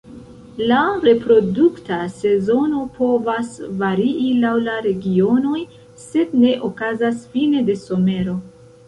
[0.69, 0.77] La
[1.07, 3.51] reprodukta sezono povas
[3.81, 5.61] varii laŭ la regionoj
[6.07, 8.35] sed ne okazas fine de somero.